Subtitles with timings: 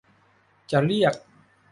[0.71, 1.13] จะเรียก